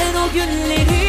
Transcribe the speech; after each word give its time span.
geçen 0.00 0.14
o 0.14 0.32
günleri 0.32 0.99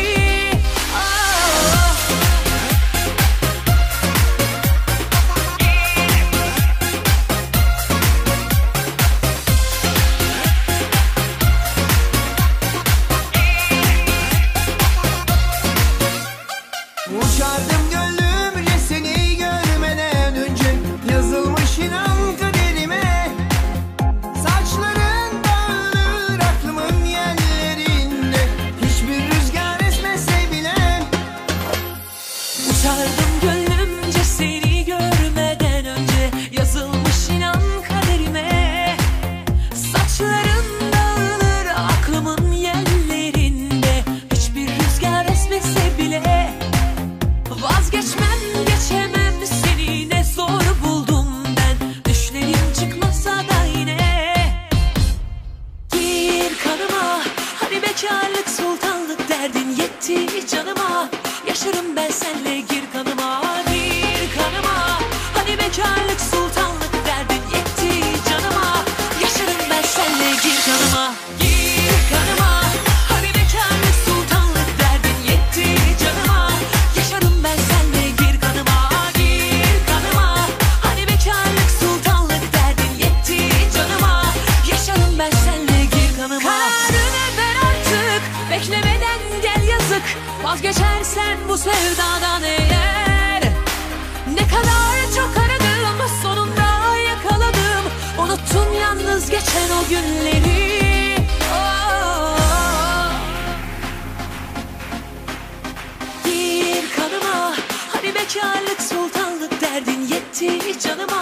canıma 110.81 111.20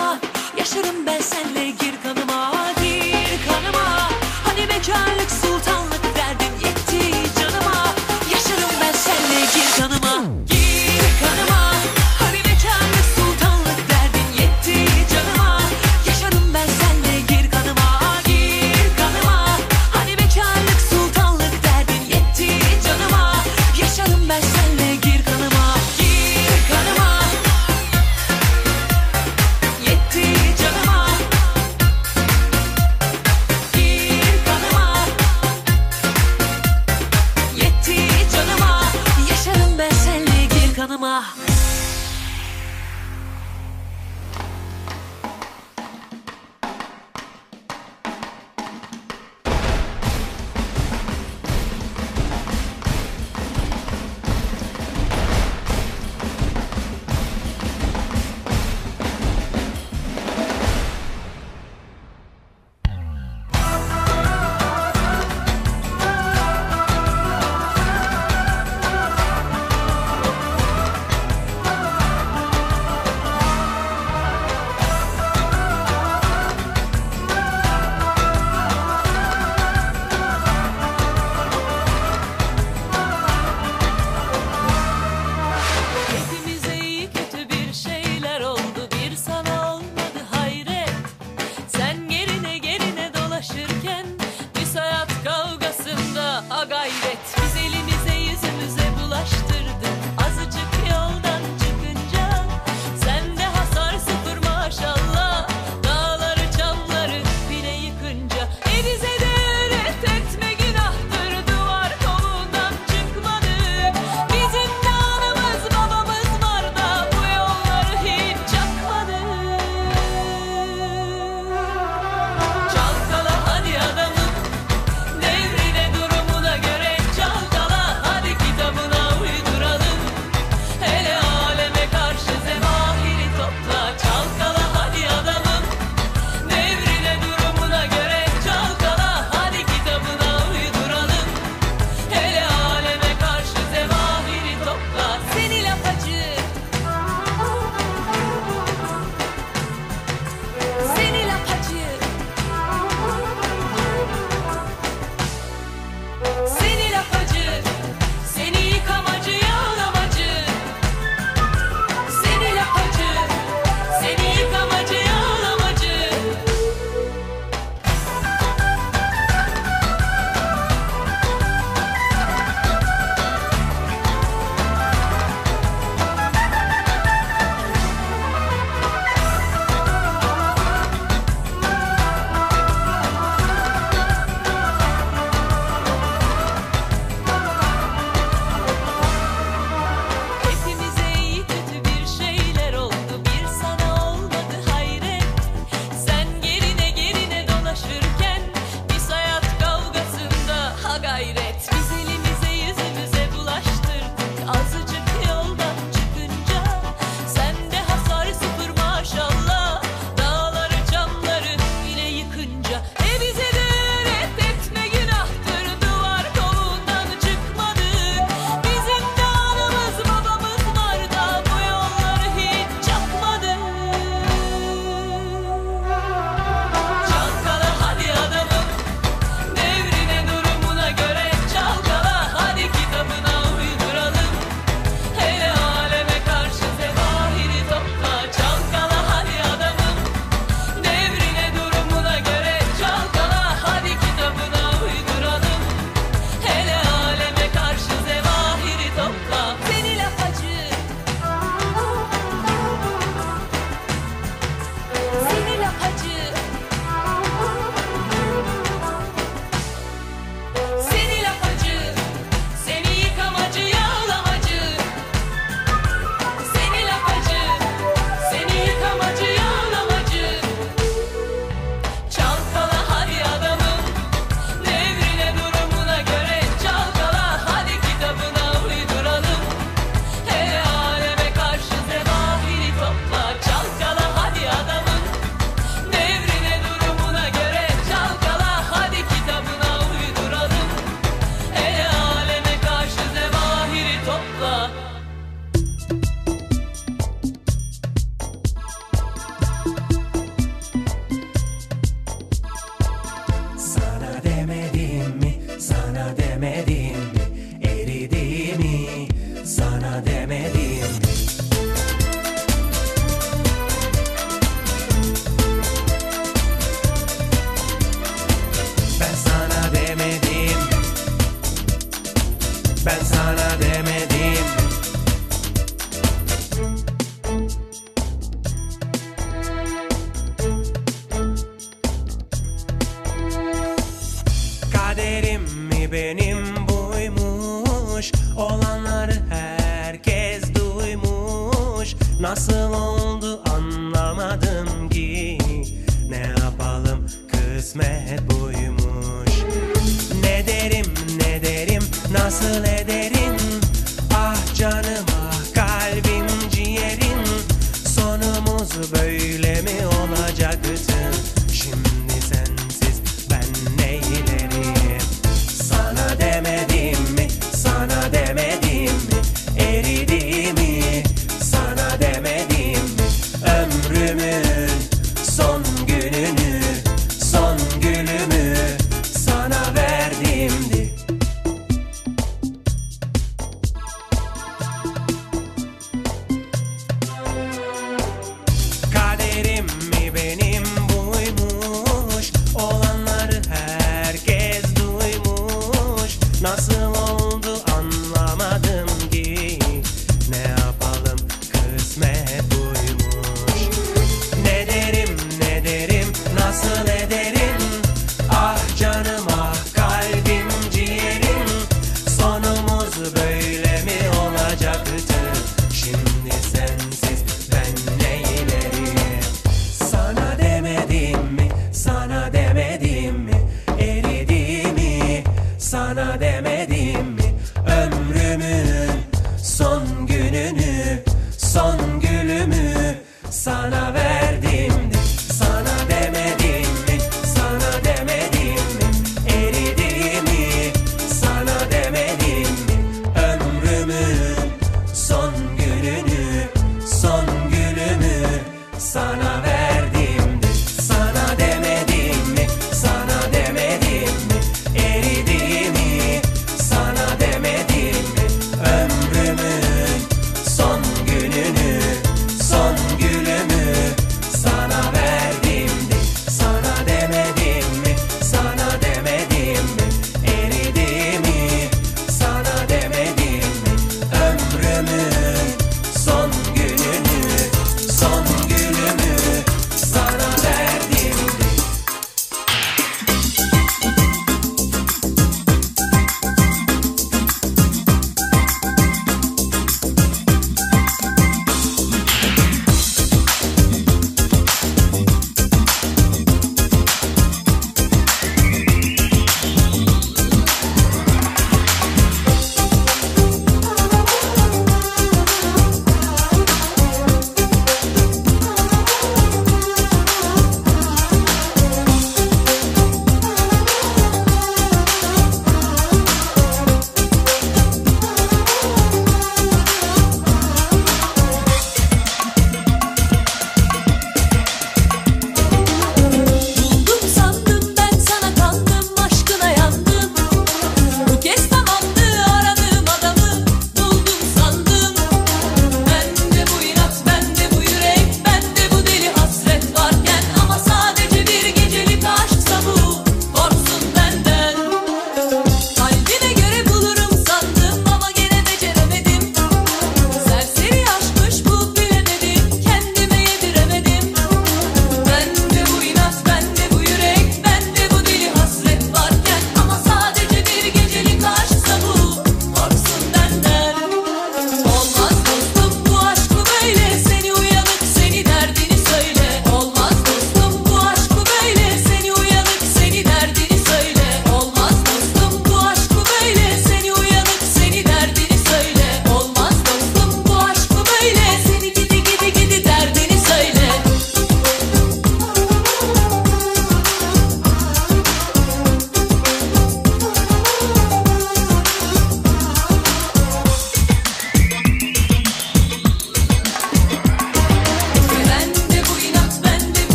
de 323.57 323.88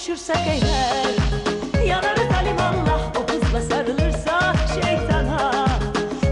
kavuşursak 0.00 0.36
eğer 0.46 1.86
Yanarız 1.86 2.34
alimanla 2.40 3.12
o 3.16 3.26
kızla 3.26 3.60
sarılırsa 3.60 4.54
şeytana. 4.74 5.66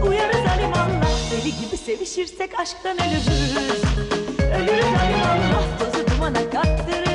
Uyarız 0.09 0.47
alimanla 0.57 1.09
deli 1.31 1.57
gibi 1.61 1.77
sevişirsek 1.77 2.61
aşktan 2.61 2.97
ölürüz. 2.97 3.83
Ölürüz 4.57 4.85
alimanla 4.85 5.61
tozu 5.79 6.07
dumana 6.07 6.51
kattırır 6.51 7.08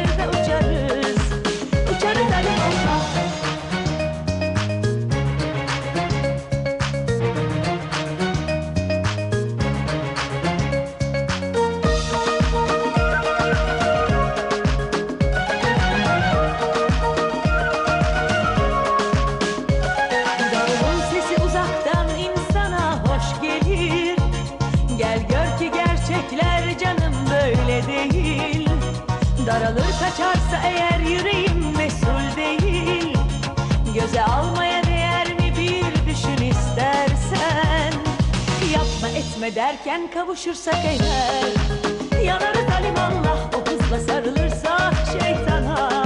etme 39.64 39.84
derken 39.84 40.12
kavuşursak 40.12 40.76
eğer 40.86 42.24
Yanarız 42.24 42.74
alimallah 42.80 43.50
o 43.56 43.70
hızla 43.70 44.00
sarılırsak 44.00 44.94
şeytana. 45.12 46.04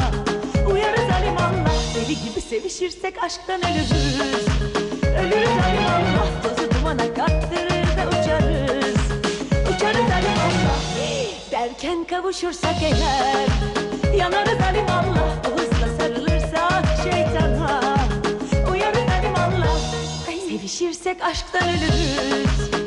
Uyarız 0.72 1.10
alimallah 1.20 1.96
deli 1.96 2.24
gibi 2.24 2.42
sevişirsek 2.42 3.24
aşktan 3.24 3.62
ölürüz. 3.62 4.48
Ölürüz 5.20 5.58
alimallah 5.68 6.44
tozu 6.44 6.72
dumana 6.72 7.14
kattırır 7.14 7.98
da 7.98 8.08
uçarız. 8.10 8.96
Uçarız 9.76 10.12
alimallah 10.12 10.82
derken 11.52 12.04
kavuşursak 12.04 12.76
eğer 12.82 13.48
Yanarız 14.18 14.62
alimallah 14.62 15.32
o 15.48 15.60
hızla 15.60 15.98
sarılırsak 15.98 16.86
şeytana. 17.04 17.82
Uyarız 18.72 19.10
alimallah 19.20 19.80
sevişirsek 20.48 21.22
aşktan 21.22 21.70
ölürüz 21.70 22.87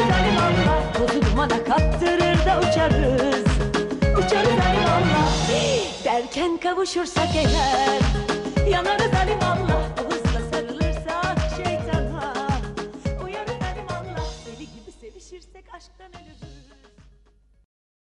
Alimallah 0.00 0.94
tozu 0.94 1.22
dumana 1.22 1.64
kattırır 1.64 2.46
da 2.46 2.60
uçarız 2.60 3.44
Uçarız 4.18 4.58
alimallah 4.68 5.30
derken 6.04 6.56
kavuşursak 6.56 7.28
eğer 7.36 8.00
Yanarız 8.70 9.14
alimallah 9.14 10.09